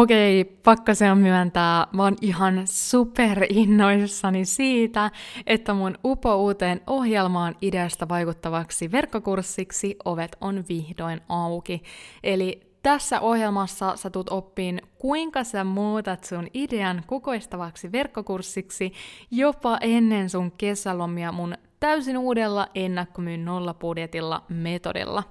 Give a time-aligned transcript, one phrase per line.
[0.00, 5.10] Okei, pakko se on myöntää, mä oon ihan super innoissani siitä,
[5.46, 11.82] että mun upo uuteen ohjelmaan ideasta vaikuttavaksi verkkokurssiksi ovet on vihdoin auki.
[12.22, 18.92] Eli tässä ohjelmassa sä tulet oppiin, kuinka sä muutat sun idean kukoistavaksi verkkokurssiksi
[19.30, 25.22] jopa ennen sun kesälomia mun täysin uudella ennakkomyyn nollapudjetilla metodilla.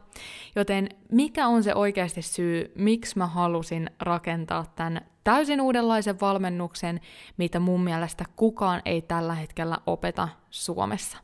[0.55, 7.01] Joten mikä on se oikeasti syy, miksi mä halusin rakentaa tämän täysin uudenlaisen valmennuksen,
[7.37, 11.17] mitä mun mielestä kukaan ei tällä hetkellä opeta Suomessa?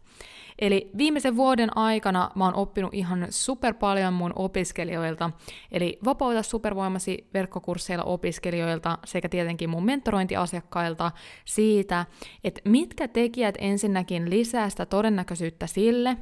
[0.60, 5.32] Eli viimeisen vuoden aikana mä oon oppinut ihan super paljon mun opiskelijoilta,
[5.72, 11.12] eli Vapauta supervoimasi verkkokursseilla opiskelijoilta sekä tietenkin mun mentorointiasiakkailta
[11.46, 12.06] siitä,
[12.44, 16.18] että mitkä tekijät ensinnäkin lisää sitä todennäköisyyttä sille,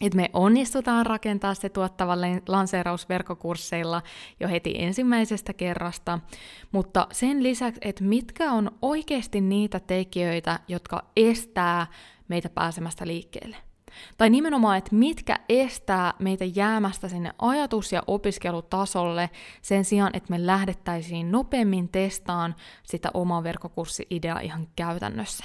[0.00, 2.16] että me onnistutaan rakentaa se tuottava
[2.48, 4.02] lanseeraus verkkokursseilla
[4.40, 6.18] jo heti ensimmäisestä kerrasta,
[6.72, 11.86] mutta sen lisäksi, että mitkä on oikeasti niitä tekijöitä, jotka estää
[12.28, 13.56] meitä pääsemästä liikkeelle.
[14.16, 19.30] Tai nimenomaan, että mitkä estää meitä jäämästä sinne ajatus- ja opiskelutasolle
[19.62, 25.44] sen sijaan, että me lähdettäisiin nopeammin testaan sitä omaa verkkokurssi-ideaa ihan käytännössä.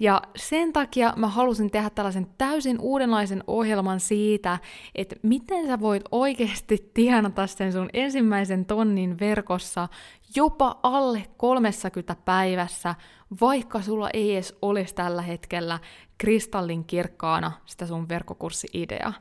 [0.00, 4.58] Ja sen takia mä halusin tehdä tällaisen täysin uudenlaisen ohjelman siitä,
[4.94, 9.88] että miten sä voit oikeasti tienata sen sun ensimmäisen tonnin verkossa
[10.36, 12.94] jopa alle 30 päivässä,
[13.40, 15.78] vaikka sulla ei edes olisi tällä hetkellä
[16.18, 19.12] kristallin kirkkaana sitä sun verkkokurssi-ideaa.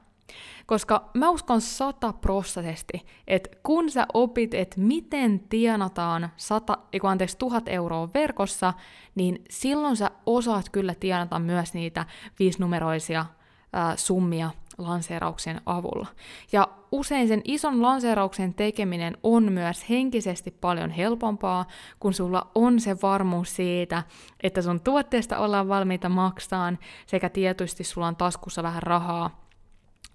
[0.66, 8.10] Koska mä uskon sataprossisesti, että kun sä opit, että miten tienataan sata, anteeksi, tuhat euroa
[8.14, 8.74] verkossa,
[9.16, 12.06] niin silloin sä osaat kyllä tienata myös niitä
[12.40, 13.26] viisinumeroisia
[13.74, 16.08] ää, summia lanseerauksen avulla.
[16.52, 21.66] Ja usein sen ison lanseerauksen tekeminen on myös henkisesti paljon helpompaa,
[22.00, 24.04] kun sulla on se varmuus siitä,
[24.44, 29.48] että sun tuotteesta ollaan valmiita maksaan, sekä tietysti sulla on taskussa vähän rahaa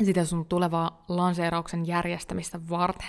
[0.04, 3.08] sitä sun tulevaa lanseerauksen järjestämistä varten.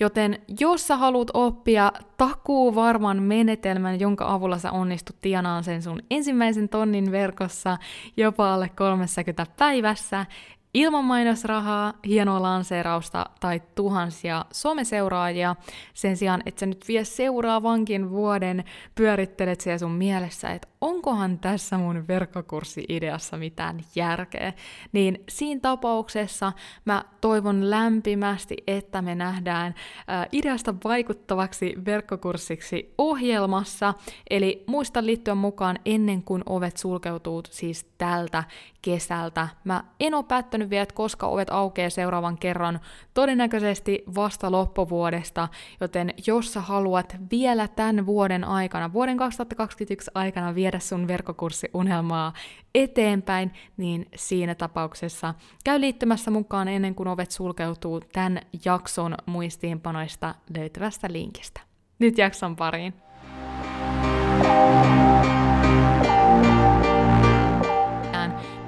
[0.00, 6.02] Joten jos sä haluat oppia takuu varman menetelmän, jonka avulla sä onnistut tienaan sen sun
[6.10, 7.78] ensimmäisen tonnin verkossa
[8.16, 10.26] jopa alle 30 päivässä,
[10.74, 15.56] ilman mainosrahaa, hienoa lanseerausta tai tuhansia someseuraajia,
[15.94, 18.64] sen sijaan, että sä nyt vie seuraavankin vuoden
[18.94, 24.52] pyörittelet siellä sun mielessä, että onkohan tässä mun verkkokurssi-ideassa mitään järkeä,
[24.92, 26.52] niin siinä tapauksessa
[26.84, 29.74] mä toivon lämpimästi, että me nähdään
[30.10, 33.94] äh, ideasta vaikuttavaksi verkkokurssiksi ohjelmassa,
[34.30, 38.44] eli muista liittyä mukaan ennen kuin ovet sulkeutuu siis tältä
[38.82, 39.48] kesältä.
[39.64, 42.80] Mä en ole päättänyt vielä, että koska ovet aukeaa seuraavan kerran,
[43.14, 45.48] todennäköisesti vasta loppuvuodesta,
[45.80, 52.32] joten jos sä haluat vielä tämän vuoden aikana, vuoden 2021 aikana viedä sun verkkokurssiunelmaa
[52.74, 61.08] eteenpäin, niin siinä tapauksessa käy liittymässä mukaan ennen kuin ovet sulkeutuu tämän jakson muistiinpanoista löytyvästä
[61.12, 61.60] linkistä.
[61.98, 62.94] Nyt jakson pariin.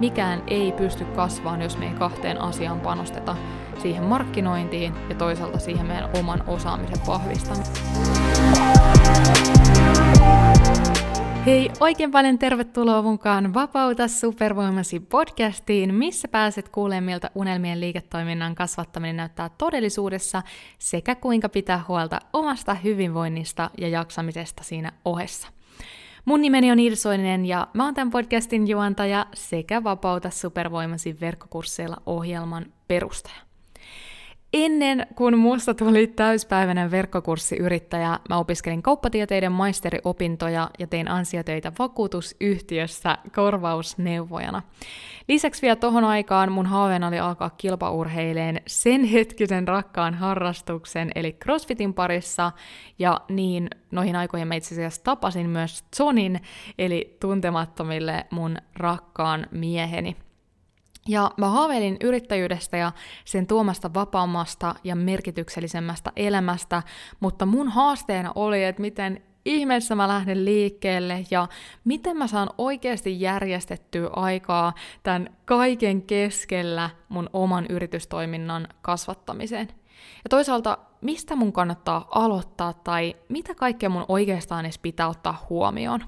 [0.01, 3.37] Mikään ei pysty kasvamaan, jos me ei kahteen asiaan panosteta.
[3.83, 7.87] Siihen markkinointiin ja toisaalta siihen meidän oman osaamisen vahvistamiseen.
[11.47, 19.17] Hei, oikein paljon tervetuloa mukaan Vapauta supervoimasi podcastiin, missä pääset kuulemaan, miltä unelmien liiketoiminnan kasvattaminen
[19.17, 20.43] näyttää todellisuudessa
[20.79, 25.49] sekä kuinka pitää huolta omasta hyvinvoinnista ja jaksamisesta siinä ohessa.
[26.25, 32.67] Mun nimeni on Irsoinen ja mä oon tämän podcastin juontaja sekä Vapauta supervoimasi verkkokursseilla ohjelman
[32.89, 33.50] perustaja.
[34.53, 44.63] Ennen kuin musta tuli täyspäiväinen verkkokurssiyrittäjä, mä opiskelin kauppatieteiden maisteriopintoja ja tein ansiotöitä vakuutusyhtiössä korvausneuvojana.
[45.29, 51.95] Lisäksi vielä tohon aikaan mun haaveena oli alkaa kilpaurheileen sen hetkisen rakkaan harrastuksen, eli CrossFitin
[51.95, 52.53] parissa,
[52.99, 56.41] ja niin noihin aikoihin mä itse asiassa tapasin myös Sonin,
[56.79, 60.17] eli tuntemattomille mun rakkaan mieheni.
[61.11, 62.93] Ja mä haaveilin yrittäjyydestä ja
[63.25, 66.83] sen tuomasta vapaammasta ja merkityksellisemmästä elämästä,
[67.21, 71.49] mutta mun haasteena oli, että miten ihmeessä mä lähden liikkeelle ja
[71.85, 74.73] miten mä saan oikeasti järjestettyä aikaa
[75.03, 79.69] tämän kaiken keskellä mun oman yritystoiminnan kasvattamiseen.
[80.25, 86.05] Ja toisaalta, mistä mun kannattaa aloittaa tai mitä kaikkea mun oikeastaan edes pitää ottaa huomioon.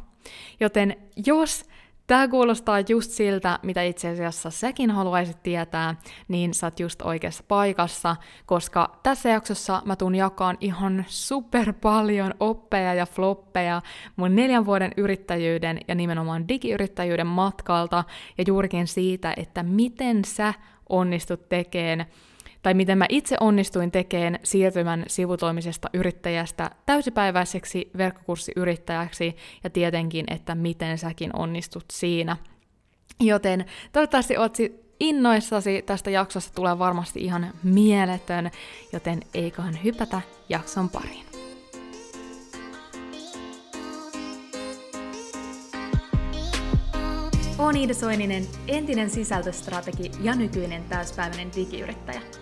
[0.60, 0.96] Joten
[1.26, 1.64] jos
[2.12, 5.94] tämä kuulostaa just siltä, mitä itse asiassa säkin haluaisit tietää,
[6.28, 8.16] niin sä oot just oikeassa paikassa,
[8.46, 13.82] koska tässä jaksossa mä tuun jakaan ihan super paljon oppeja ja floppeja
[14.16, 18.04] mun neljän vuoden yrittäjyyden ja nimenomaan digiyrittäjyyden matkalta
[18.38, 20.54] ja juurikin siitä, että miten sä
[20.88, 22.06] onnistut tekemään
[22.62, 30.98] tai miten mä itse onnistuin tekemään siirtymän sivutoimisesta yrittäjästä täysipäiväiseksi verkkokurssiyrittäjäksi ja tietenkin, että miten
[30.98, 32.36] säkin onnistut siinä.
[33.20, 34.56] Joten toivottavasti oot
[35.00, 38.50] innoissasi, tästä jaksosta tulee varmasti ihan mieletön,
[38.92, 41.26] joten eiköhän hypätä jakson pariin.
[47.58, 52.41] Olen Iida Soininen, entinen sisältöstrategi ja nykyinen täyspäiväinen digiyrittäjä.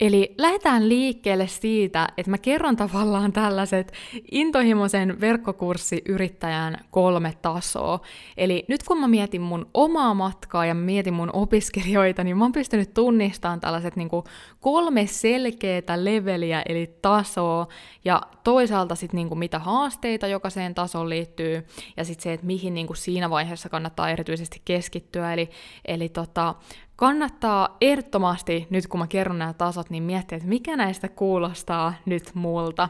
[0.00, 3.92] Eli lähdetään liikkeelle siitä, että mä kerron tavallaan tällaiset
[4.30, 8.00] intohimoisen verkkokurssiyrittäjän kolme tasoa.
[8.36, 12.52] Eli nyt kun mä mietin mun omaa matkaa ja mietin mun opiskelijoita, niin mä oon
[12.52, 14.24] pystynyt tunnistamaan tällaiset niin kuin
[14.60, 17.66] kolme selkeää leveliä, eli tasoa,
[18.04, 22.86] ja toisaalta sitten niin mitä haasteita jokaiseen tasoon liittyy, ja sitten se, että mihin niin
[22.86, 25.32] kuin siinä vaiheessa kannattaa erityisesti keskittyä.
[25.32, 25.50] Eli,
[25.84, 26.54] eli tota,
[27.00, 32.30] kannattaa ehdottomasti, nyt kun mä kerron nämä tasot, niin miettiä, että mikä näistä kuulostaa nyt
[32.34, 32.88] multa.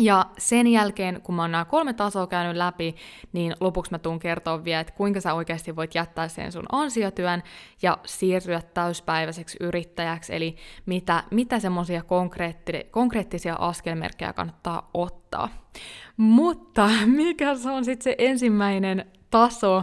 [0.00, 2.94] Ja sen jälkeen, kun mä oon nämä kolme tasoa käynyt läpi,
[3.32, 7.42] niin lopuksi mä tuun kertoa vielä, että kuinka sä oikeasti voit jättää sen sun ansiotyön
[7.82, 10.56] ja siirtyä täyspäiväiseksi yrittäjäksi, eli
[10.86, 15.48] mitä, mitä semmoisia konkreetti, konkreettisia askelmerkkejä kannattaa ottaa.
[16.16, 19.82] Mutta mikä se on sitten se ensimmäinen taso,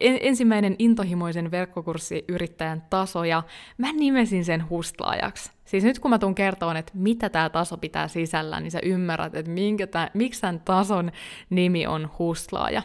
[0.00, 3.42] en, ensimmäinen intohimoisen verkkokurssiyrittäjän taso, ja
[3.78, 5.50] mä nimesin sen hustlaajaksi.
[5.72, 9.34] Siis nyt kun mä tuun kertomaan, että mitä tämä taso pitää sisällä, niin sä ymmärrät,
[9.34, 11.12] että minkä tää, miksi tämän tason
[11.50, 12.82] nimi on hustlaaja.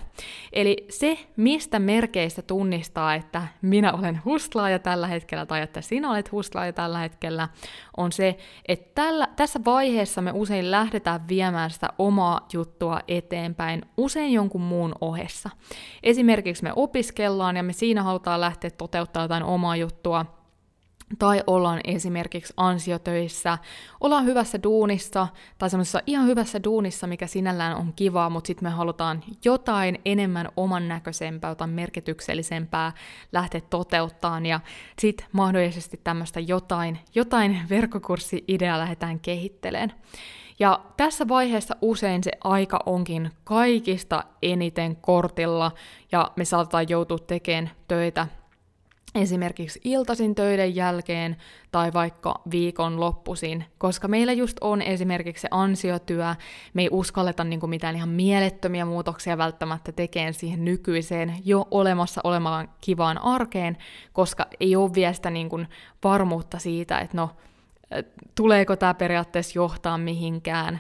[0.54, 6.32] Eli se, mistä merkeistä tunnistaa, että minä olen hustlaaja tällä hetkellä, tai että sinä olet
[6.32, 7.50] hustlaaja tällä hetkellä,
[7.98, 8.38] on se,
[8.68, 14.96] että tällä, tässä vaiheessa me usein lähdetään viemään sitä omaa juttua eteenpäin, usein jonkun muun
[15.02, 15.50] ohessa.
[16.04, 20.37] Esimerkiksi me opiskellaan ja me siinä halutaan lähteä toteuttamaan jotain omaa juttua,
[21.20, 23.58] tai ollaan esimerkiksi ansiotöissä,
[24.02, 25.28] ollaan hyvässä duunissa
[25.58, 30.50] tai semmoisessa ihan hyvässä duunissa, mikä sinällään on kivaa, mutta sitten me halutaan jotain enemmän
[30.58, 32.92] oman näköisempää, jotain merkityksellisempää
[33.32, 34.60] lähteä toteuttaan ja
[35.00, 39.94] sitten mahdollisesti tämmöistä jotain, jotain verkkokurssi-ideaa lähdetään kehitteleen.
[40.60, 45.72] Ja tässä vaiheessa usein se aika onkin kaikista eniten kortilla
[46.12, 48.28] ja me saatetaan joutua tekemään töitä
[49.16, 51.38] esimerkiksi iltasin töiden jälkeen
[51.72, 56.36] tai vaikka viikon loppuisin, koska meillä just on esimerkiksi se ansiotyö,
[56.74, 62.22] me ei uskalleta niin kuin mitään ihan mielettömiä muutoksia välttämättä tekemään siihen nykyiseen jo olemassa
[62.24, 63.78] olemaan kivaan arkeen,
[64.14, 65.68] koska ei ole vielä sitä niin kuin
[66.04, 67.30] varmuutta siitä, että no,
[68.36, 70.80] tuleeko tämä periaatteessa johtaa mihinkään,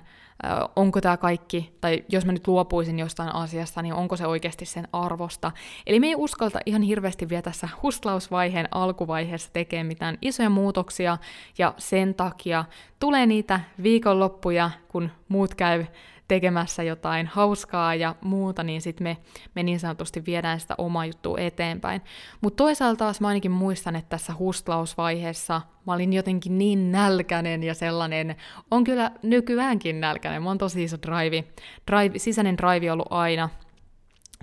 [0.75, 4.87] onko tämä kaikki, tai jos mä nyt luopuisin jostain asiasta, niin onko se oikeasti sen
[4.93, 5.51] arvosta.
[5.87, 11.17] Eli me ei uskalta ihan hirveästi vielä tässä hustlausvaiheen alkuvaiheessa tekemään mitään isoja muutoksia,
[11.57, 12.65] ja sen takia
[12.99, 15.85] tulee niitä viikonloppuja, kun muut käy
[16.27, 19.17] tekemässä jotain hauskaa ja muuta, niin sitten me,
[19.55, 22.01] me niin sanotusti viedään sitä omaa juttua eteenpäin.
[22.41, 27.73] Mutta toisaalta taas mä ainakin muistan, että tässä hustlausvaiheessa mä olin jotenkin niin nälkäinen ja
[27.73, 28.35] sellainen,
[28.71, 31.43] on kyllä nykyäänkin nälkäinen, mä oon tosi iso drive,
[31.91, 33.49] drive sisäinen drive ollut aina,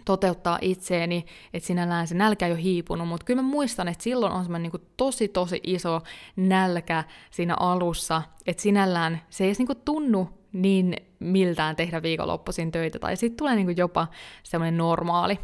[0.05, 1.25] toteuttaa itseeni,
[1.55, 4.71] että sinällään se nälkä ei ole hiipunut, mutta kyllä mä muistan, että silloin on semmoinen
[4.73, 6.03] niin tosi tosi iso
[6.37, 12.99] nälkä siinä alussa, että sinällään se ei edes niin tunnu niin miltään tehdä viikonloppuisin töitä,
[12.99, 14.07] tai sitten tulee niin jopa
[14.43, 15.39] semmoinen normaali.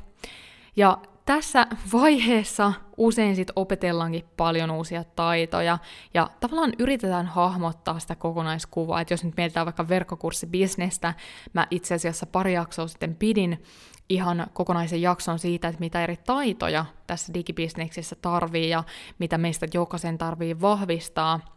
[0.76, 5.78] Ja tässä vaiheessa usein sit opetellaankin paljon uusia taitoja
[6.14, 9.00] ja tavallaan yritetään hahmottaa sitä kokonaiskuvaa.
[9.00, 11.14] Että jos nyt mietitään vaikka verkkokurssibisnestä,
[11.52, 13.62] mä itse asiassa pari jaksoa sitten pidin
[14.08, 18.84] ihan kokonaisen jakson siitä, että mitä eri taitoja tässä digibisneksessä tarvii ja
[19.18, 21.40] mitä meistä jokaisen tarvii vahvistaa–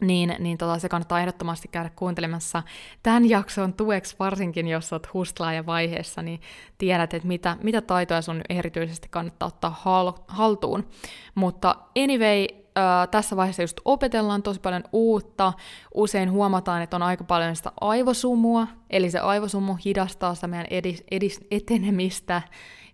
[0.00, 2.62] niin, niin tota, se kannattaa ehdottomasti käydä kuuntelemassa
[3.02, 6.40] tämän jakson tueksi, varsinkin jos olet hustlaaja vaiheessa, niin
[6.78, 10.88] tiedät, että mitä, mitä taitoja sun erityisesti kannattaa ottaa hal- haltuun.
[11.34, 12.46] Mutta anyway,
[12.78, 15.52] äh, tässä vaiheessa just opetellaan tosi paljon uutta.
[15.94, 21.04] Usein huomataan, että on aika paljon sitä aivosumua, eli se aivosumu hidastaa sitä meidän edis,
[21.10, 22.42] edis, etenemistä,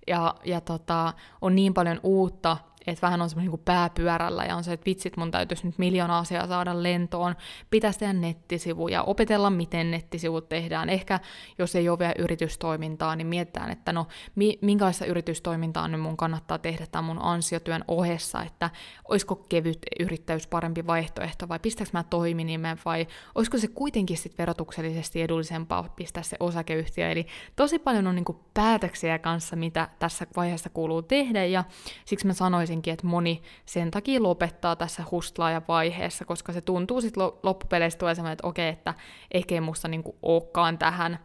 [0.07, 2.57] ja, ja tota, on niin paljon uutta,
[2.87, 6.19] että vähän on semmoinen niin pääpyörällä ja on se, että vitsit, mun täytyisi nyt miljoona
[6.19, 7.37] asiaa saada lentoon,
[7.71, 10.89] pitäisi tehdä nettisivu ja opetella, miten nettisivut tehdään.
[10.89, 11.21] Ehkä
[11.59, 16.59] jos ei ole vielä yritystoimintaa, niin mietitään, että no mi- minkälaista yritystoimintaa nyt mun kannattaa
[16.59, 18.71] tehdä tämän mun ansiotyön ohessa, että
[19.09, 25.23] olisiko kevyt yrittäjyys parempi vaihtoehto vai pistääkö mä toiminimen vai olisiko se kuitenkin sitten verotuksellisesti
[25.23, 27.11] edullisempaa pistää se osakeyhtiö.
[27.11, 28.25] Eli tosi paljon on niin
[28.55, 31.65] päätöksiä kanssa, mitä tässä vaiheessa kuuluu tehdä ja
[32.05, 37.25] siksi mä sanoisin, sanoisinkin, että moni sen takia lopettaa tässä hustlaaja-vaiheessa, koska se tuntuu sitten
[37.43, 38.95] loppupeleissä tulee semmoinen, että okei, että
[39.31, 41.19] ehkä ei musta niinku olekaan tähän.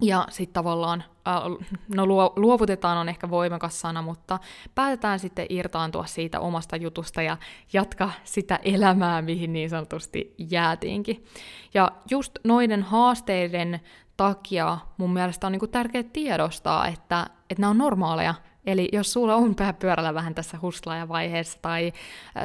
[0.00, 1.42] Ja sitten tavallaan, äh,
[1.94, 4.38] no luovutetaan on ehkä voimakas sana, mutta
[4.74, 7.36] päätetään sitten irtaantua siitä omasta jutusta ja
[7.72, 11.24] jatkaa sitä elämää, mihin niin sanotusti jäätiinkin.
[11.74, 13.80] Ja just noiden haasteiden
[14.16, 18.34] takia mun mielestä on niinku tärkeää tiedostaa, että, että nämä on normaaleja
[18.66, 20.58] Eli jos sulla on pää pyörällä vähän tässä
[21.08, 21.92] vaiheessa tai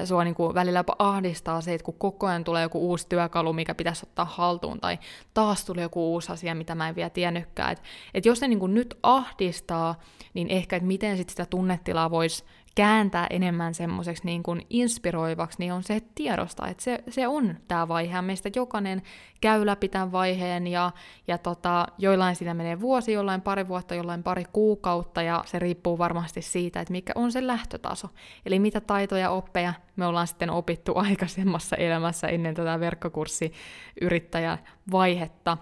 [0.05, 3.53] sua niin kuin välillä jopa ahdistaa se, että kun koko ajan tulee joku uusi työkalu,
[3.53, 4.97] mikä pitäisi ottaa haltuun, tai
[5.33, 7.71] taas tuli joku uusi asia, mitä mä en vielä tiennytkään.
[7.71, 7.83] Että
[8.13, 9.99] et jos se niin kuin nyt ahdistaa,
[10.33, 12.43] niin ehkä, että miten sit sitä tunnetilaa voisi
[12.77, 16.23] kääntää enemmän semmoiseksi niin kuin inspiroivaksi, niin on se, että
[16.69, 18.21] että se, se on tämä vaihe.
[18.21, 19.01] Meistä jokainen
[19.41, 20.91] käy läpi tämän vaiheen ja,
[21.27, 25.97] ja tota, joillain sitä menee vuosi, jollain pari vuotta, jollain pari kuukautta ja se riippuu
[25.97, 28.07] varmasti siitä, että mikä on se lähtötaso.
[28.45, 35.57] Eli mitä taitoja, oppeja me ollaan sitten opittu aikaisemmassa elämässä ennen tätä verkkokurssiyrittäjävaihetta.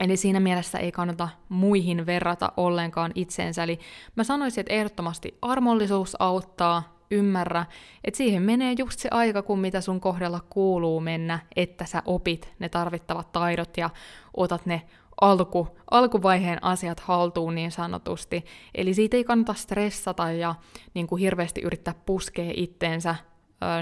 [0.00, 3.62] Eli siinä mielessä ei kannata muihin verrata ollenkaan itseensä.
[3.62, 3.78] Eli
[4.16, 7.66] mä sanoisin, että ehdottomasti armollisuus auttaa, ymmärrä,
[8.04, 12.52] että siihen menee just se aika, kun mitä sun kohdalla kuuluu mennä, että sä opit
[12.58, 13.90] ne tarvittavat taidot ja
[14.36, 14.82] otat ne
[15.20, 18.44] alku, alkuvaiheen asiat haltuun niin sanotusti.
[18.74, 20.54] Eli siitä ei kannata stressata ja
[20.94, 23.14] niin kuin hirveästi yrittää puskea itteensä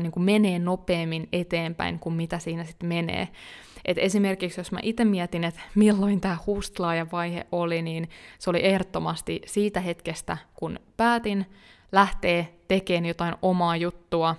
[0.01, 3.29] niin kuin menee nopeammin eteenpäin kuin mitä siinä sitten menee.
[3.91, 9.41] Et esimerkiksi jos mä itse mietin, että milloin tämä hustlaaja-vaihe oli, niin se oli ehdottomasti
[9.47, 11.47] siitä hetkestä, kun päätin
[11.93, 14.37] lähteä tekemään jotain omaa juttua,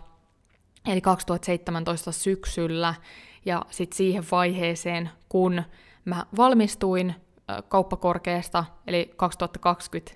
[0.87, 2.93] eli 2017 syksyllä,
[3.45, 5.63] ja sitten siihen vaiheeseen, kun
[6.05, 7.15] mä valmistuin
[7.69, 10.11] kauppakorkeasta, eli 2020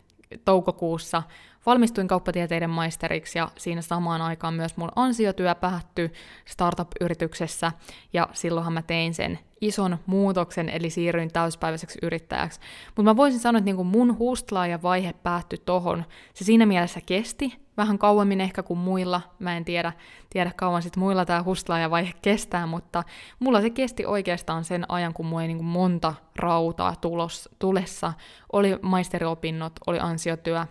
[0.46, 1.24] toukokuussa
[1.66, 6.12] valmistuin kauppatieteiden maisteriksi ja siinä samaan aikaan myös mun ansiotyö päättyi
[6.46, 7.72] startup-yrityksessä
[8.14, 12.60] ja silloinhan mä tein sen ison muutoksen, eli siirryin täyspäiväiseksi yrittäjäksi.
[12.88, 16.06] Mutta mä voisin sanoa, että niinku mun hustlaaja vaihe päättyi tohon.
[16.34, 19.22] Se siinä mielessä kesti vähän kauemmin ehkä kuin muilla.
[19.40, 19.94] Mä en tiedä,
[20.30, 23.04] tiedä kauan sitten muilla tämä hustlaaja vaihe kestää, mutta
[23.40, 28.14] mulla se kesti oikeastaan sen ajan, kun mulla ei niinku monta rautaa tulos, tulessa.
[28.54, 30.68] Oli maisteriopinnot, oli ansiotyö, ja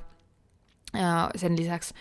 [1.36, 1.94] sen lisäksi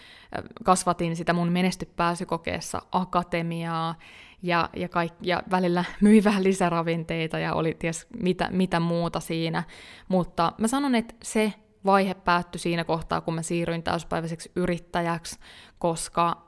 [0.63, 3.95] kasvatin sitä mun menestypääsykokeessa akatemiaa
[4.41, 9.63] ja, ja, kaik, ja välillä myi vähän lisäravinteita ja oli ties mitä, mitä muuta siinä.
[10.07, 11.53] Mutta mä sanon, että se
[11.85, 15.39] vaihe päättyi siinä kohtaa, kun mä siirryin täyspäiväiseksi yrittäjäksi,
[15.79, 16.47] koska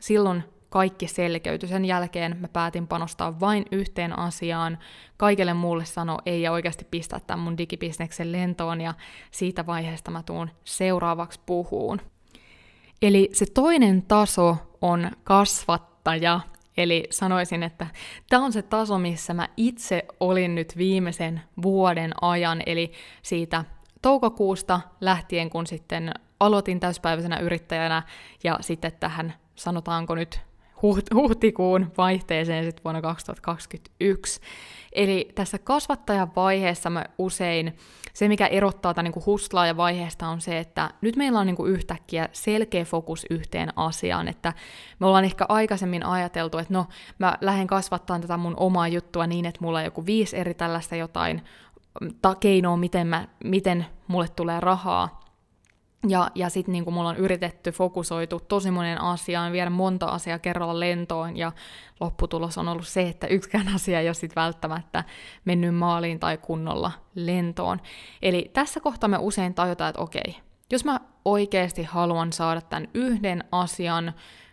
[0.00, 0.44] silloin
[0.74, 1.68] kaikki selkeytyi.
[1.68, 4.78] Sen jälkeen mä päätin panostaa vain yhteen asiaan,
[5.16, 8.94] kaikelle muulle sano ei ja oikeasti pistää tämän mun digibisneksen lentoon ja
[9.30, 12.00] siitä vaiheesta mä tuun seuraavaksi puhuun.
[13.02, 16.40] Eli se toinen taso on kasvattaja,
[16.76, 17.86] Eli sanoisin, että
[18.28, 23.64] tämä on se taso, missä mä itse olin nyt viimeisen vuoden ajan, eli siitä
[24.02, 28.02] toukokuusta lähtien, kun sitten aloitin täyspäiväisenä yrittäjänä
[28.44, 30.40] ja sitten tähän sanotaanko nyt
[31.14, 34.40] huhtikuun vaihteeseen sitten vuonna 2021.
[34.92, 37.76] Eli tässä kasvattajan vaiheessa me usein,
[38.12, 41.72] se mikä erottaa tämän niin hustlaajan vaiheesta on se, että nyt meillä on niin kuin
[41.72, 44.52] yhtäkkiä selkeä fokus yhteen asiaan, että
[44.98, 46.86] me ollaan ehkä aikaisemmin ajateltu, että no
[47.18, 50.96] mä lähden kasvattaa tätä mun omaa juttua niin, että mulla on joku viisi eri tällaista
[50.96, 51.42] jotain
[52.22, 55.23] ta- keinoa, miten, mä, miten mulle tulee rahaa,
[56.08, 60.80] Ja, ja sitten niin mulla on yritetty fokusoitu tosi monen asiaan, viedä monta asiaa kerralla
[60.80, 61.52] lentoon, ja
[62.00, 65.04] lopputulos on ollut se, että yksikään asia ei ole sit välttämättä
[65.44, 67.80] mennyt maaliin tai kunnolla lentoon.
[68.22, 70.36] Eli tässä kohtaa me usein tajutaan, että okei,
[70.70, 74.12] jos mä oikeasti haluan saada tämän yhden asian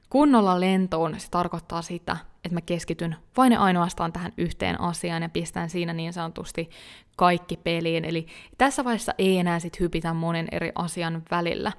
[0.09, 5.29] kunnolla lentoon, se tarkoittaa sitä, että mä keskityn vain ja ainoastaan tähän yhteen asiaan ja
[5.29, 6.69] pistän siinä niin sanotusti
[7.15, 8.05] kaikki peliin.
[8.05, 8.25] Eli
[8.57, 11.71] tässä vaiheessa ei enää sit hypitä monen eri asian välillä.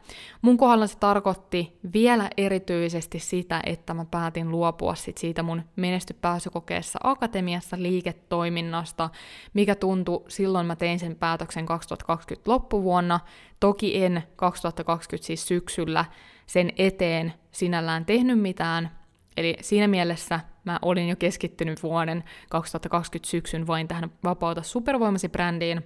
[0.43, 6.99] Mun kohdalla se tarkoitti vielä erityisesti sitä, että mä päätin luopua sit siitä mun menestypääsykokeessa
[7.03, 9.11] akatemiassa liiketoiminnasta,
[9.55, 13.21] mikä tuntui, silloin mä tein sen päätöksen 2020 loppuvuonna,
[13.61, 16.05] toki en 2020 siis syksyllä
[16.47, 18.91] sen eteen sinällään tehnyt mitään,
[19.37, 25.83] Eli siinä mielessä mä olin jo keskittynyt vuoden 2020 syksyn vain tähän Vapauta supervoimasi brändiin,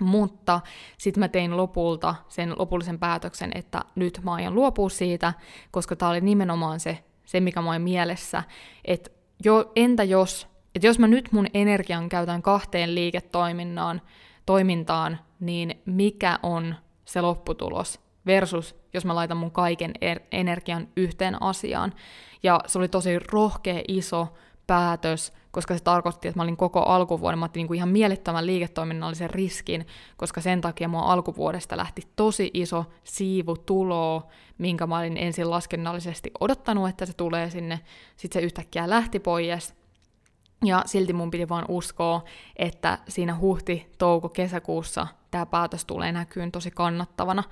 [0.00, 0.60] mutta
[0.98, 5.32] sitten mä tein lopulta sen lopullisen päätöksen, että nyt mä aion luopua siitä,
[5.70, 8.42] koska tämä oli nimenomaan se, se mikä mä mielessä,
[8.84, 9.10] että
[9.44, 14.00] jo, entä jos, että jos mä nyt mun energian käytän kahteen liiketoiminnaan,
[14.46, 16.74] toimintaan, niin mikä on
[17.04, 21.92] se lopputulos versus jos mä laitan mun kaiken er- energian yhteen asiaan.
[22.44, 24.28] Ja se oli tosi rohkea, iso
[24.66, 28.46] päätös, koska se tarkoitti, että mä olin koko alkuvuoden, mä otin niin kuin ihan mielettömän
[28.46, 29.86] liiketoiminnallisen riskin,
[30.16, 34.26] koska sen takia mua alkuvuodesta lähti tosi iso siivu tuloa,
[34.58, 37.80] minkä mä olin ensin laskennallisesti odottanut, että se tulee sinne,
[38.16, 39.74] sitten se yhtäkkiä lähti pois,
[40.66, 42.24] ja silti mun piti vaan uskoa,
[42.56, 47.42] että siinä huhti, touko, kesäkuussa tämä päätös tulee näkyyn tosi kannattavana.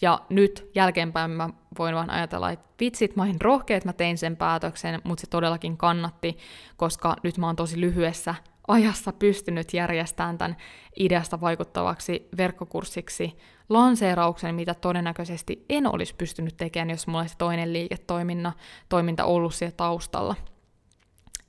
[0.00, 4.18] Ja nyt jälkeenpäin mä voin vaan ajatella, että vitsit, mä olin rohkea, että mä tein
[4.18, 6.38] sen päätöksen, mutta se todellakin kannatti,
[6.76, 8.34] koska nyt mä oon tosi lyhyessä
[8.68, 10.56] ajassa pystynyt järjestämään tämän
[10.96, 18.52] ideasta vaikuttavaksi verkkokurssiksi lanseerauksen, mitä todennäköisesti en olisi pystynyt tekemään, jos mulla olisi toinen liiketoiminta
[18.88, 20.34] toiminta ollut siellä taustalla.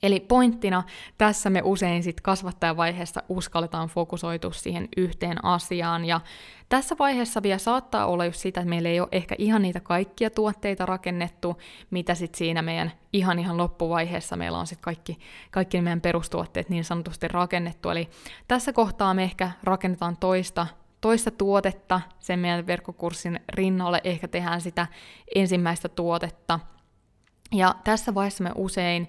[0.03, 0.84] Eli pointtina
[1.17, 6.22] tässä me usein sit kasvattajavaiheessa uskalletaan fokusoitua siihen yhteen asiaan, ja
[6.70, 10.29] tässä vaiheessa vielä saattaa olla just sitä, että meillä ei ole ehkä ihan niitä kaikkia
[10.29, 11.58] tuotteita rakennettu,
[11.91, 15.20] mitä sitten siinä meidän ihan ihan loppuvaiheessa meillä on sitten kaikki,
[15.51, 17.89] kaikki meidän perustuotteet niin sanotusti rakennettu.
[17.89, 18.10] Eli
[18.48, 20.67] tässä kohtaa me ehkä rakennetaan toista
[21.01, 24.87] toista tuotetta sen meidän verkkokurssin rinnalle, ehkä tehdään sitä
[25.35, 26.59] ensimmäistä tuotetta.
[27.51, 29.07] Ja tässä vaiheessa me usein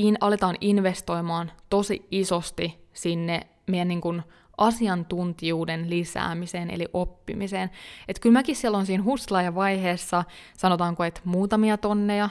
[0.00, 4.22] in, aletaan investoimaan tosi isosti sinne meidän niin kuin
[4.58, 7.70] asiantuntijuuden lisäämiseen, eli oppimiseen.
[8.08, 10.24] Että kyllä mäkin siellä on siinä hustlaaja-vaiheessa,
[10.56, 12.28] sanotaanko, että muutamia tonneja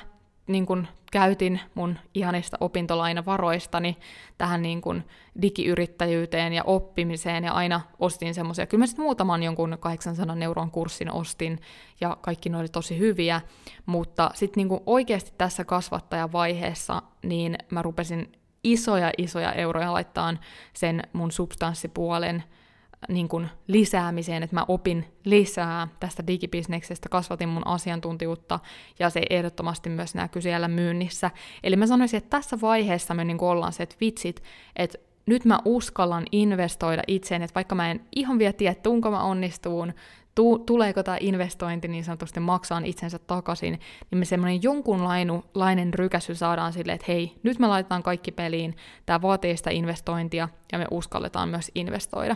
[0.48, 3.98] niin kun käytin mun ihanista opintolainavaroistani
[4.38, 5.04] tähän niin kun
[5.42, 11.12] digiyrittäjyyteen ja oppimiseen, ja aina ostin semmoisia, kyllä mä sitten muutaman jonkun 800 euron kurssin
[11.12, 11.60] ostin,
[12.02, 13.42] ja kaikki ne oli tosi hyviä,
[13.86, 18.32] mutta sitten niin oikeasti tässä kasvattajavaiheessa, niin mä rupesin
[18.64, 20.34] isoja isoja euroja laittaa
[20.74, 22.44] sen mun substanssipuolen
[23.08, 28.60] niin kuin lisäämiseen, että mä opin lisää tästä digibisneksestä, kasvatin mun asiantuntijuutta
[29.00, 31.32] ja se ehdottomasti myös näkyy siellä myynnissä.
[31.64, 34.44] Eli mä sanoisin, että tässä vaiheessa me niin kuin ollaan se, että vitsit,
[34.76, 39.24] että nyt mä uskallan investoida itseen, että vaikka mä en ihan vielä tiedä, tuunko mä
[39.24, 39.94] onnistuun,
[40.36, 43.80] tu- tuleeko tämä investointi niin sanotusti maksaa itsensä takaisin,
[44.12, 49.22] niin me semmoinen jonkunlainen rykäsy saadaan sille, että hei, nyt me laitetaan kaikki peliin, tämä
[49.22, 52.36] vaatii sitä investointia ja me uskalletaan myös investoida.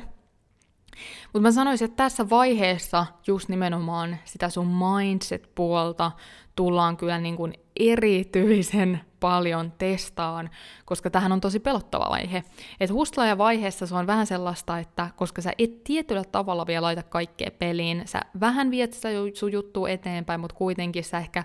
[1.24, 6.12] Mutta mä sanoisin, että tässä vaiheessa just nimenomaan sitä sun mindset-puolta
[6.56, 10.50] tullaan kyllä niin kuin erityisen paljon testaan,
[10.86, 12.44] koska tähän on tosi pelottava vaihe.
[12.80, 17.04] Et hustlaaja vaiheessa se on vähän sellaista, että koska sä et tietyllä tavalla vielä laita
[17.04, 21.44] kaikkea peliin, sä vähän viet sitä sun juttua eteenpäin, mutta kuitenkin sä ehkä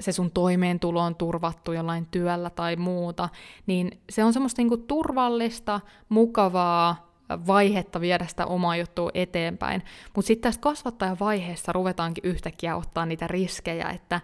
[0.00, 3.28] se sun toimeentulo on turvattu jollain työllä tai muuta,
[3.66, 7.03] niin se on semmoista niinku turvallista, mukavaa,
[7.46, 9.82] vaihetta viedä sitä omaa juttua eteenpäin.
[10.16, 14.20] Mutta sitten tässä kasvattajavaiheessa ruvetaankin yhtäkkiä ottaa niitä riskejä, että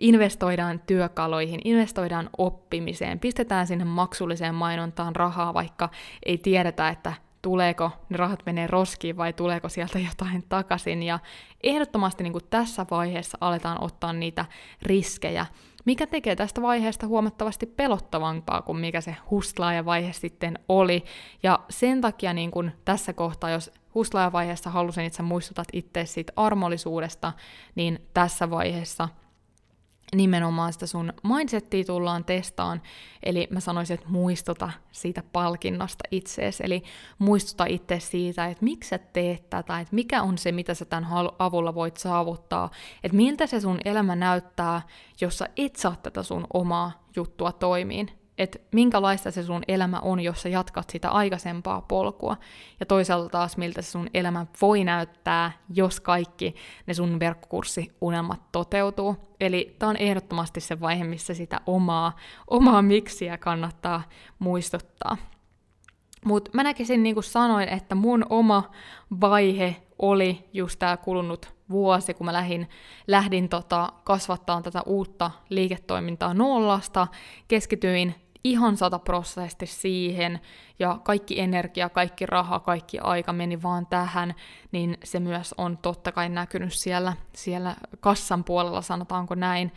[0.00, 5.88] investoidaan työkaloihin, investoidaan oppimiseen, pistetään sinne maksulliseen mainontaan rahaa, vaikka
[6.26, 11.02] ei tiedetä, että tuleeko ne rahat menee roskiin vai tuleeko sieltä jotain takaisin.
[11.02, 11.18] Ja
[11.62, 14.44] ehdottomasti niin kuin tässä vaiheessa aletaan ottaa niitä
[14.82, 15.46] riskejä,
[15.88, 21.04] mikä tekee tästä vaiheesta huomattavasti pelottavampaa kuin mikä se hustlaaja-vaihe sitten oli.
[21.42, 27.32] Ja sen takia niin kun tässä kohtaa, jos hustlaaja-vaiheessa halusin, sä muistutat itse siitä armollisuudesta,
[27.74, 29.08] niin tässä vaiheessa
[30.14, 32.82] nimenomaan sitä sun mindsettiä tullaan testaan,
[33.22, 36.82] eli mä sanoisin, että muistuta siitä palkinnosta itseesi, eli
[37.18, 41.08] muistuta itse siitä, että miksi sä teet tätä, että mikä on se, mitä sä tämän
[41.38, 42.70] avulla voit saavuttaa,
[43.04, 44.82] että miltä se sun elämä näyttää,
[45.20, 50.20] jos sä et saa tätä sun omaa juttua toimiin, että minkälaista se sun elämä on,
[50.20, 52.36] jos sä jatkat sitä aikaisempaa polkua.
[52.80, 56.54] Ja toisaalta taas, miltä se sun elämä voi näyttää, jos kaikki
[56.86, 59.16] ne sun verkkokurssiunelmat toteutuu.
[59.40, 64.02] Eli tämä on ehdottomasti se vaihe, missä sitä omaa, omaa miksiä kannattaa
[64.38, 65.16] muistuttaa.
[66.24, 68.70] Mutta mä näkisin, niin kuin sanoin, että mun oma
[69.20, 72.68] vaihe oli just tämä kulunut vuosi, kun mä lähdin,
[73.06, 77.06] lähdin tota, kasvattaa tätä uutta liiketoimintaa nollasta,
[77.48, 78.14] keskityin
[78.50, 80.40] ihan sataprosenttisesti siihen,
[80.78, 84.34] ja kaikki energia, kaikki raha, kaikki aika meni vaan tähän,
[84.72, 89.72] niin se myös on totta kai näkynyt siellä, siellä kassan puolella, sanotaanko näin.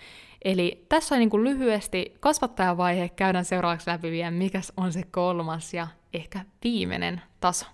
[0.45, 5.73] Eli tässä on niin kuin lyhyesti kasvattajavaihe, käydään seuraavaksi läpi vielä, mikä on se kolmas
[5.73, 7.65] ja ehkä viimeinen taso.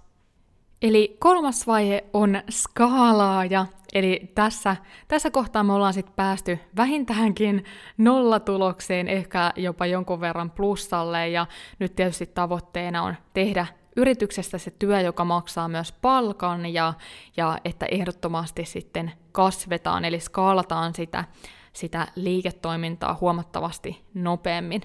[0.81, 4.75] Eli kolmas vaihe on skaalaaja, eli tässä,
[5.07, 7.63] tässä kohtaa me ollaan sitten päästy vähintäänkin
[7.97, 11.45] nollatulokseen, ehkä jopa jonkun verran plussalle, ja
[11.79, 16.93] nyt tietysti tavoitteena on tehdä yrityksestä se työ, joka maksaa myös palkan, ja,
[17.37, 21.23] ja että ehdottomasti sitten kasvetaan, eli skaalataan sitä
[21.77, 24.81] sitä liiketoimintaa huomattavasti nopeammin.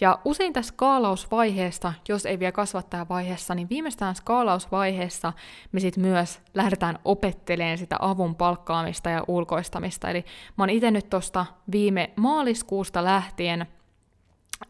[0.00, 5.32] Ja usein tässä skaalausvaiheessa, jos ei vielä kasvattajavaiheessa, niin viimeistään skaalausvaiheessa
[5.72, 10.10] me sitten myös lähdetään opettelemaan sitä avun palkkaamista ja ulkoistamista.
[10.10, 10.24] Eli
[10.58, 13.66] mä oon itse nyt tuosta viime maaliskuusta lähtien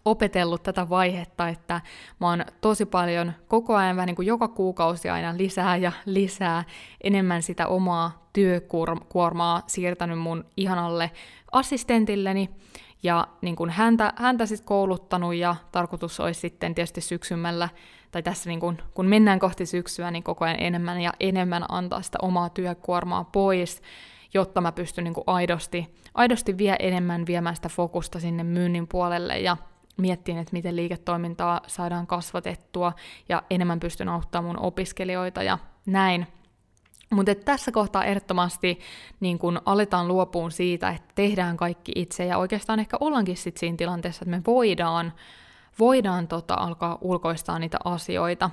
[0.05, 1.81] opetellut tätä vaihetta, että
[2.21, 6.65] mä oon tosi paljon koko ajan vähän niin kuin joka kuukausi aina lisää ja lisää
[7.05, 11.11] enemmän sitä omaa työkuormaa siirtänyt mun ihanalle
[11.53, 12.51] assistentilleni.
[13.03, 17.69] Ja niin kuin häntä, häntä sitten kouluttanut ja tarkoitus olisi sitten tietysti syksymällä,
[18.11, 22.03] tai tässä niin kuin, kun mennään kohti syksyä, niin koko ajan enemmän ja enemmän antaa
[22.03, 23.83] sitä omaa työkuormaa pois,
[24.35, 29.39] jotta mä pystyn niin kuin aidosti, aidosti vielä enemmän viemään sitä fokusta sinne myynnin puolelle.
[29.39, 29.57] Ja
[29.97, 32.93] miettiin, että miten liiketoimintaa saadaan kasvatettua
[33.29, 36.27] ja enemmän pystyn auttamaan mun opiskelijoita ja näin.
[37.11, 38.81] Mutta tässä kohtaa ehdottomasti
[39.21, 43.77] niin kun aletaan luopuun siitä, että tehdään kaikki itse ja oikeastaan ehkä ollaankin sit siinä
[43.77, 45.13] tilanteessa, että me voidaan,
[45.79, 48.51] voidaan tota, alkaa ulkoistaa niitä asioita,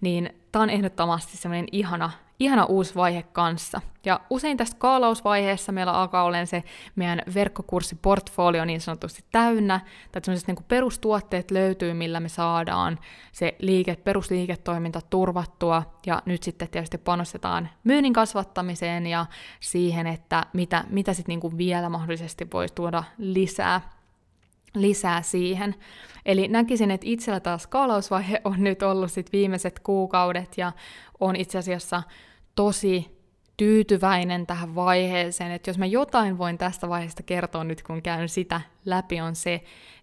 [0.00, 3.80] niin tämä on ehdottomasti semmoinen ihana ihana uusi vaihe kanssa.
[4.04, 6.62] Ja usein tässä kaalausvaiheessa meillä alkaa olla se
[6.96, 9.80] meidän verkkokurssiportfolio niin sanotusti täynnä,
[10.12, 12.98] tai sellaiset niin perustuotteet löytyy, millä me saadaan
[13.32, 19.26] se liike, perusliiketoiminta turvattua, ja nyt sitten tietysti panostetaan myynnin kasvattamiseen ja
[19.60, 23.95] siihen, että mitä, mitä sitten niin vielä mahdollisesti voisi tuoda lisää
[24.74, 25.74] lisää siihen.
[26.26, 30.72] Eli näkisin, että itsellä taas skaalausvaihe on nyt ollut sit viimeiset kuukaudet ja
[31.20, 32.02] on itse asiassa
[32.54, 33.15] tosi
[33.56, 38.60] tyytyväinen tähän vaiheeseen, että jos mä jotain voin tästä vaiheesta kertoa nyt, kun käyn sitä
[38.84, 39.54] läpi, on se,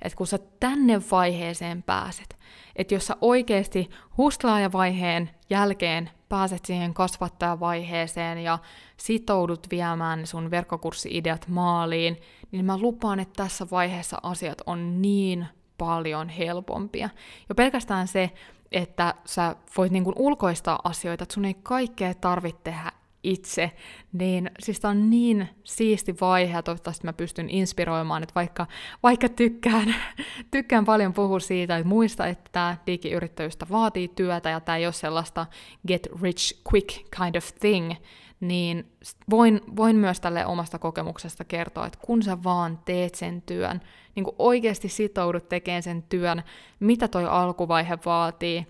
[0.01, 2.37] että kun sä tänne vaiheeseen pääset,
[2.75, 8.59] että jos sä oikeasti hustlaajavaiheen jälkeen pääset siihen kasvattajavaiheeseen ja
[8.97, 12.17] sitoudut viemään sun verkkokurssi-ideat maaliin,
[12.51, 17.09] niin mä lupaan, että tässä vaiheessa asiat on niin paljon helpompia.
[17.49, 18.31] Jo pelkästään se,
[18.71, 22.91] että sä voit niin kuin ulkoistaa asioita, että sun ei kaikkea tarvitse tehdä
[23.23, 23.71] itse,
[24.13, 28.67] niin siis on niin siisti vaihe, ja toivottavasti mä pystyn inspiroimaan, että vaikka,
[29.03, 29.95] vaikka tykkään,
[30.51, 34.93] tykkään paljon puhua siitä, että muista, että tämä digiyrittäjyystä vaatii työtä, ja tämä ei ole
[34.93, 35.45] sellaista
[35.87, 37.93] get rich quick kind of thing,
[38.39, 38.91] niin
[39.29, 43.81] voin, voin myös tälle omasta kokemuksesta kertoa, että kun sä vaan teet sen työn,
[44.15, 46.43] niin kuin oikeasti sitoudut tekemään sen työn,
[46.79, 48.67] mitä toi alkuvaihe vaatii,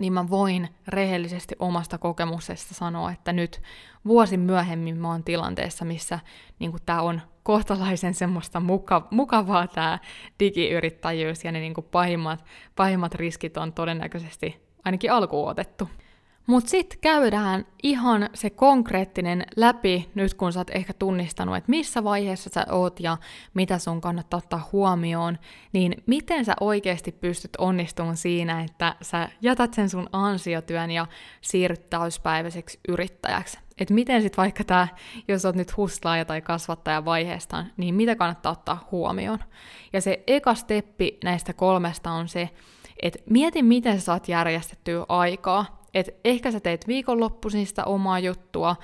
[0.00, 3.62] niin mä voin rehellisesti omasta kokemuksesta sanoa, että nyt
[4.04, 6.20] vuosi myöhemmin mä oon tilanteessa, missä
[6.58, 9.98] niin tämä on kohtalaisen semmoista muka, mukavaa tämä
[10.40, 12.44] digiyrittäjyys ja ne niin pahimmat,
[12.76, 15.88] pahimmat riskit on todennäköisesti ainakin alkuun otettu.
[16.50, 22.04] Mutta sitten käydään ihan se konkreettinen läpi, nyt kun sä oot ehkä tunnistanut, että missä
[22.04, 23.16] vaiheessa sä oot ja
[23.54, 25.38] mitä sun kannattaa ottaa huomioon,
[25.72, 31.06] niin miten sä oikeasti pystyt onnistumaan siinä, että sä jätät sen sun ansiotyön ja
[31.40, 33.58] siirryt täyspäiväiseksi yrittäjäksi.
[33.78, 34.88] Että miten sitten vaikka tämä,
[35.28, 39.38] jos oot nyt hustlaaja tai kasvattaja vaiheesta, niin mitä kannattaa ottaa huomioon.
[39.92, 42.50] Ja se eka steppi näistä kolmesta on se,
[43.02, 48.76] että mieti miten sä saat järjestettyä aikaa, että ehkä sä teet viikonloppuisin sitä omaa juttua,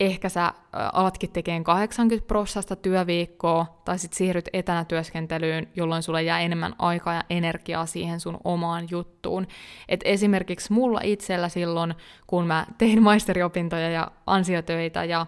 [0.00, 0.52] ehkä sä
[0.92, 7.14] alatkin tekemään 80 prosenttia työviikkoa, tai sitten siirryt etänä työskentelyyn, jolloin sulle jää enemmän aikaa
[7.14, 9.46] ja energiaa siihen sun omaan juttuun.
[9.88, 11.94] Et esimerkiksi mulla itsellä silloin,
[12.26, 15.26] kun mä tein maisteriopintoja ja ansiotöitä ja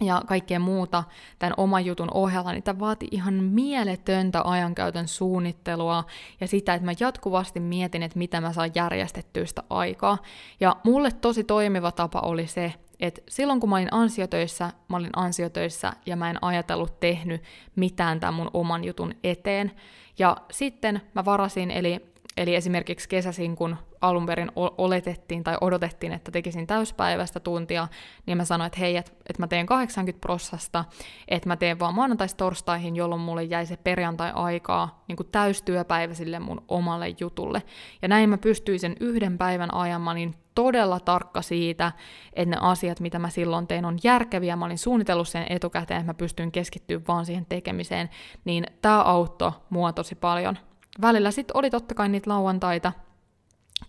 [0.00, 1.04] ja kaikkea muuta
[1.38, 6.04] tämän oman jutun ohella, niin tämä vaati ihan mieletöntä ajankäytön suunnittelua
[6.40, 10.18] ja sitä, että mä jatkuvasti mietin, että mitä mä saan järjestettyä sitä aikaa.
[10.60, 15.10] Ja mulle tosi toimiva tapa oli se, että silloin kun mä olin ansiotöissä, mä olin
[15.16, 17.42] ansiotöissä ja mä en ajatellut tehnyt
[17.76, 19.72] mitään tämän mun oman jutun eteen.
[20.18, 26.30] Ja sitten mä varasin, eli Eli esimerkiksi kesäsin, kun alun perin oletettiin tai odotettiin, että
[26.30, 27.88] tekisin täyspäiväistä tuntia,
[28.26, 30.84] niin mä sanoin, että hei, että et mä teen 80 prossasta,
[31.28, 36.38] että mä teen vaan maanantaista torstaihin, jolloin mulle jäi se perjantai-aikaa niin kuin täystyöpäivä sille
[36.38, 37.62] mun omalle jutulle.
[38.02, 39.70] Ja näin mä pystyin sen yhden päivän
[40.00, 41.92] mä olin todella tarkka siitä,
[42.32, 44.56] että ne asiat, mitä mä silloin tein, on järkeviä.
[44.56, 48.10] Mä olin suunnitellut sen etukäteen, että mä pystyn keskittyä vaan siihen tekemiseen,
[48.44, 50.58] niin tämä auttoi mua tosi paljon
[51.00, 52.92] välillä sitten oli totta kai niitä lauantaita,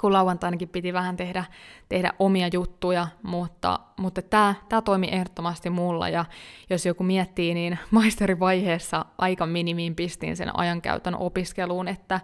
[0.01, 1.45] kun lauantainakin piti vähän tehdä,
[1.89, 6.25] tehdä omia juttuja, mutta, mutta tämä, tämä toimi ehdottomasti mulla, ja
[6.69, 12.19] jos joku miettii, niin maisterivaiheessa aika minimiin pistin sen ajankäytön opiskeluun, että,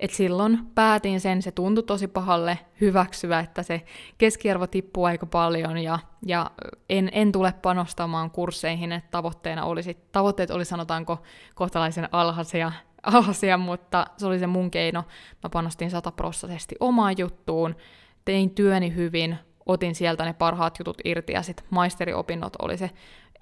[0.00, 3.82] että silloin päätin sen, se tuntui tosi pahalle hyväksyä, että se
[4.18, 6.50] keskiarvo tippuu aika paljon, ja, ja
[6.88, 11.22] en, en tule panostamaan kursseihin, että tavoitteena olisi, tavoitteet oli sanotaanko
[11.54, 12.72] kohtalaisen alhaisia,
[13.04, 15.04] asia, mutta se oli se mun keino.
[15.42, 17.76] Mä panostin sataprossaisesti omaan juttuun,
[18.24, 22.90] tein työni hyvin, otin sieltä ne parhaat jutut irti ja sitten maisteriopinnot oli se,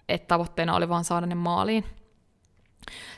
[0.09, 1.85] että tavoitteena oli vaan saada ne maaliin.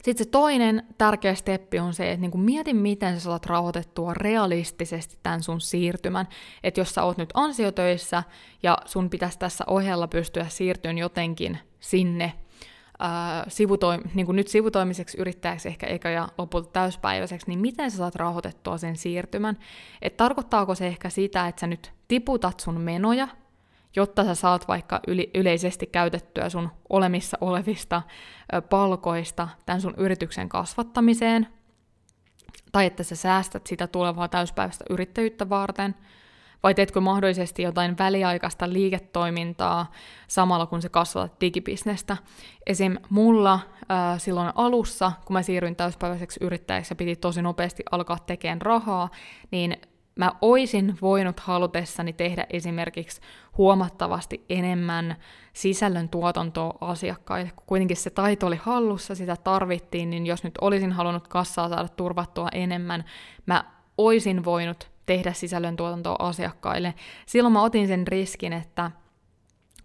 [0.02, 5.18] Sitten se toinen tärkeä steppi on se, että niinku mieti, miten sä saat rauhoitettua realistisesti
[5.22, 6.28] tämän sun siirtymän.
[6.64, 8.22] Että jos sä oot nyt ansiotöissä
[8.62, 12.32] ja sun pitäisi tässä ohella pystyä siirtymään jotenkin sinne
[13.48, 18.14] sivutoim- niin kuin nyt sivutoimiseksi yrittäjäksi ehkä eikä ja lopulta täyspäiväiseksi, niin miten sä saat
[18.14, 19.58] rauhoitettua sen siirtymän?
[20.02, 23.28] Et tarkoittaako se ehkä sitä, että sä nyt tiputat sun menoja,
[23.96, 28.02] jotta sä saat vaikka yli- yleisesti käytettyä sun olemissa olevista
[28.54, 31.46] ö, palkoista tämän sun yrityksen kasvattamiseen,
[32.72, 35.94] tai että sä säästät sitä tulevaa täyspäiväistä yrittäjyyttä varten–
[36.64, 39.90] vai teetkö mahdollisesti jotain väliaikaista liiketoimintaa
[40.28, 42.16] samalla kun se kasvatat digibisnestä.
[42.66, 42.96] Esim.
[43.10, 48.62] mulla äh, silloin alussa, kun mä siirryin täyspäiväiseksi yrittäjäksi ja piti tosi nopeasti alkaa tekemään
[48.62, 49.08] rahaa,
[49.50, 49.76] niin
[50.16, 53.20] mä oisin voinut halutessani tehdä esimerkiksi
[53.58, 55.16] huomattavasti enemmän
[55.52, 57.50] sisällön tuotantoa asiakkaille.
[57.56, 61.88] Kun kuitenkin se taito oli hallussa, sitä tarvittiin, niin jos nyt olisin halunnut kassaa saada
[61.88, 63.04] turvattua enemmän,
[63.46, 63.64] mä
[63.98, 66.94] oisin voinut tehdä sisällöntuotantoa asiakkaille.
[67.26, 68.90] Silloin mä otin sen riskin, että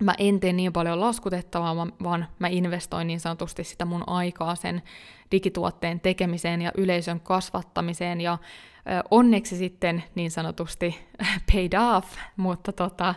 [0.03, 4.81] mä en tee niin paljon laskutettavaa, vaan mä investoin niin sanotusti sitä mun aikaa sen
[5.31, 8.37] digituotteen tekemiseen ja yleisön kasvattamiseen, ja
[9.11, 10.99] onneksi sitten niin sanotusti
[11.53, 13.15] paid off, mutta, tota,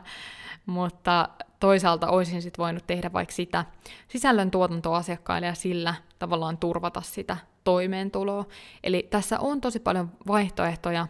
[0.66, 1.28] mutta
[1.60, 3.64] toisaalta olisin sitten voinut tehdä vaikka sitä
[4.08, 8.44] sisällön tuotantoa asiakkaille ja sillä tavallaan turvata sitä toimeentuloa.
[8.84, 11.06] Eli tässä on tosi paljon vaihtoehtoja,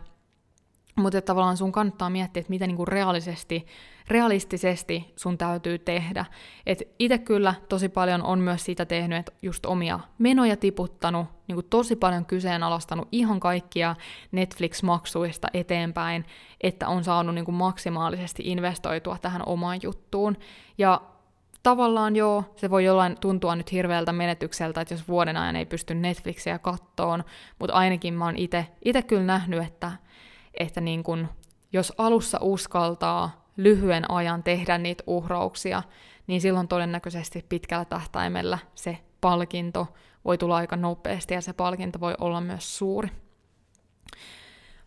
[0.96, 3.66] mutta tavallaan sun kannattaa miettiä, että mitä niinku realisesti,
[4.08, 6.24] realistisesti sun täytyy tehdä.
[6.66, 11.62] Et itse kyllä tosi paljon on myös siitä tehnyt, että just omia menoja tiputtanut, niinku
[11.62, 13.96] tosi paljon kyseenalaistanut ihan kaikkia
[14.32, 16.24] Netflix-maksuista eteenpäin,
[16.60, 20.36] että on saanut niinku maksimaalisesti investoitua tähän omaan juttuun.
[20.78, 21.00] Ja
[21.62, 25.94] tavallaan joo, se voi jollain tuntua nyt hirveältä menetykseltä, että jos vuoden ajan ei pysty
[25.94, 27.24] Netflixiä kattoon,
[27.58, 29.92] mutta ainakin mä oon itse kyllä nähnyt, että
[30.54, 31.28] että niin kun,
[31.72, 35.82] jos alussa uskaltaa lyhyen ajan tehdä niitä uhrauksia,
[36.26, 39.86] niin silloin todennäköisesti pitkällä tähtäimellä se palkinto
[40.24, 43.08] voi tulla aika nopeasti ja se palkinto voi olla myös suuri.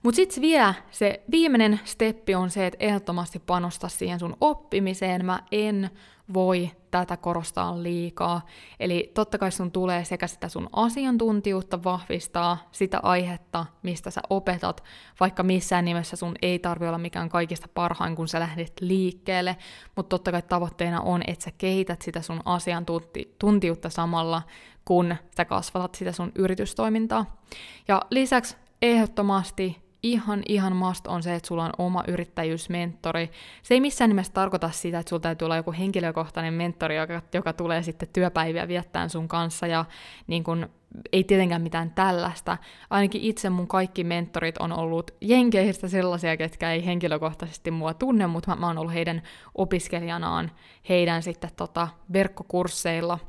[0.03, 5.25] Mutta sitten vielä se viimeinen steppi on se, että ehdottomasti panosta siihen sun oppimiseen.
[5.25, 5.89] Mä en
[6.33, 8.41] voi tätä korostaa liikaa.
[8.79, 14.83] Eli totta kai sun tulee sekä sitä sun asiantuntijuutta vahvistaa, sitä aihetta, mistä sä opetat,
[15.19, 19.57] vaikka missään nimessä sun ei tarvi olla mikään kaikista parhain, kun sä lähdet liikkeelle,
[19.95, 24.41] mutta totta kai tavoitteena on, että sä kehität sitä sun asiantuntijuutta samalla,
[24.85, 27.41] kun sä kasvatat sitä sun yritystoimintaa.
[27.87, 33.31] Ja lisäksi ehdottomasti ihan, ihan must on se, että sulla on oma yrittäjyysmentori.
[33.63, 37.53] Se ei missään nimessä tarkoita sitä, että sulla täytyy olla joku henkilökohtainen mentori, joka, joka
[37.53, 39.85] tulee sitten työpäiviä viettään sun kanssa ja
[40.27, 40.69] niin kun
[41.11, 42.57] ei tietenkään mitään tällaista.
[42.89, 48.51] Ainakin itse mun kaikki mentorit on ollut jenkeistä sellaisia, ketkä ei henkilökohtaisesti mua tunne, mutta
[48.51, 49.21] mä, mä oon ollut heidän
[49.55, 50.51] opiskelijanaan
[50.89, 53.19] heidän sitten tota verkkokursseilla.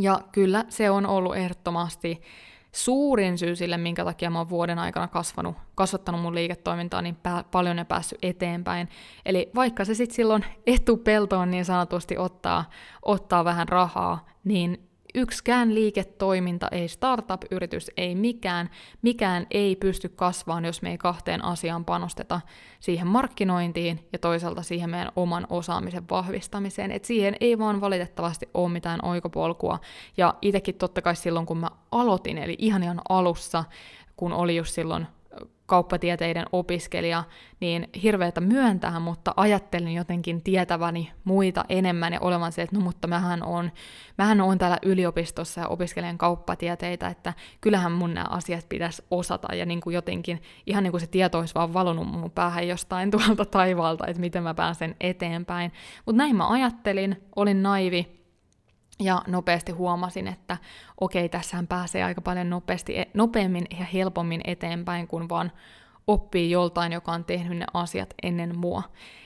[0.00, 2.22] Ja kyllä se on ollut ehdottomasti
[2.76, 7.44] suurin syy sille, minkä takia mä oon vuoden aikana kasvanut, kasvattanut mun liiketoimintaa niin pä-
[7.50, 8.88] paljon ja päässyt eteenpäin.
[9.26, 12.70] Eli vaikka se sitten silloin etupeltoon niin sanotusti ottaa,
[13.02, 14.85] ottaa vähän rahaa, niin
[15.16, 18.70] yksikään liiketoiminta, ei startup-yritys, ei mikään,
[19.02, 22.40] mikään ei pysty kasvamaan, jos me ei kahteen asiaan panosteta
[22.80, 26.92] siihen markkinointiin ja toisaalta siihen meidän oman osaamisen vahvistamiseen.
[26.92, 29.78] Et siihen ei vaan valitettavasti ole mitään oikopolkua.
[30.16, 33.64] Ja itsekin totta kai silloin, kun mä aloitin, eli ihan ihan alussa,
[34.16, 35.06] kun oli just silloin
[35.66, 37.24] kauppatieteiden opiskelija,
[37.60, 43.08] niin hirveätä myöntää, mutta ajattelin jotenkin tietäväni muita enemmän ja olevan se, että no mutta
[43.08, 43.70] mähän on,
[44.18, 49.66] mähän on täällä yliopistossa ja opiskelen kauppatieteitä, että kyllähän mun nämä asiat pitäisi osata ja
[49.66, 53.44] niin kuin jotenkin ihan niin kuin se tieto olisi vaan valunut mun päähän jostain tuolta
[53.44, 55.72] taivaalta, että miten mä pääsen eteenpäin.
[56.06, 58.25] Mutta näin mä ajattelin, olin naivi,
[59.00, 60.56] ja nopeasti huomasin, että
[61.00, 65.52] okei, tässähän pääsee aika paljon nopeasti, e, nopeammin ja helpommin eteenpäin, kun vaan
[66.06, 68.82] oppii joltain, joka on tehnyt ne asiat ennen mua.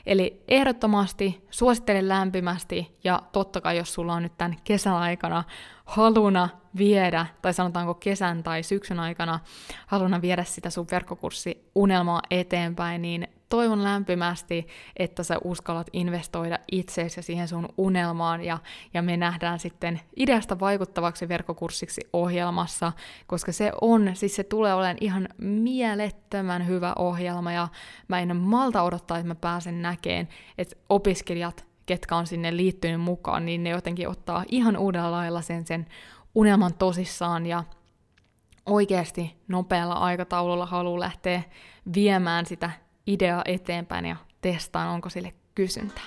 [0.06, 5.44] Eli ehdottomasti suosittelen lämpimästi, ja totta kai jos sulla on nyt tämän kesän aikana
[5.84, 9.40] haluna viedä, tai sanotaanko kesän tai syksyn aikana
[9.86, 17.22] haluna viedä sitä sun verkkokurssiunelmaa eteenpäin, niin toivon lämpimästi, että sä uskallat investoida itseesi ja
[17.22, 18.58] siihen sun unelmaan, ja,
[18.94, 22.92] ja me nähdään sitten ideasta vaikuttavaksi verkkokurssiksi ohjelmassa,
[23.26, 27.68] koska se on, siis se tulee olemaan ihan mielettömän hyvä ohjelma, ja
[28.08, 33.46] mä en malta odottaa, että mä pääsen näkeen, että opiskelijat, ketkä on sinne liittynyt mukaan,
[33.46, 35.86] niin ne jotenkin ottaa ihan uudella lailla sen, sen
[36.34, 37.64] unelman tosissaan, ja
[38.66, 41.42] oikeasti nopealla aikataululla haluaa lähteä
[41.94, 42.70] viemään sitä
[43.06, 46.04] ideaa eteenpäin ja testaan, onko sille kysyntää.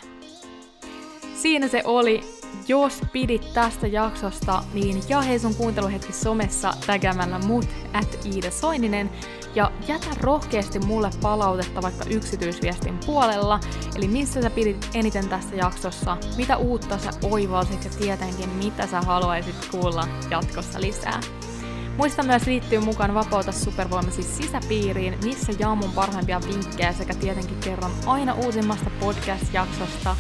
[1.36, 2.22] Siinä se oli.
[2.68, 9.10] Jos pidit tästä jaksosta, niin jahe sun kuunteluhetki somessa tägäämällä mut at Iida Soininen
[9.56, 13.60] ja jätä rohkeasti mulle palautetta vaikka yksityisviestin puolella,
[13.96, 19.02] eli missä sä pidit eniten tässä jaksossa, mitä uutta sä oivalsit ja tietenkin mitä sä
[19.02, 21.20] haluaisit kuulla jatkossa lisää.
[21.98, 27.92] Muista myös liittyä mukaan Vapauta supervoimasi sisäpiiriin, missä jaan mun parhaimpia vinkkejä sekä tietenkin kerron
[28.06, 30.16] aina uusimmasta podcast-jaksosta,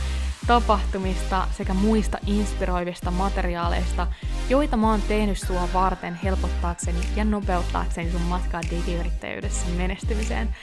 [0.48, 4.08] tapahtumista sekä muista inspiroivista materiaaleista,
[4.50, 10.56] joita mä oon tehnyt sua varten helpottaakseni ja nopeuttaakseni sun matkaa digiyrittäjyydessä menestymiseen.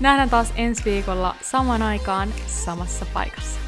[0.00, 3.67] Nähdään taas ensi viikolla saman aikaan samassa paikassa.